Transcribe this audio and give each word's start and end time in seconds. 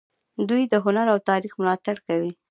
دوی 0.49 0.63
د 0.67 0.73
هنر 0.85 1.07
او 1.13 1.19
تاریخ 1.29 1.53
ملاتړ 1.61 1.95
کوي. 2.07 2.31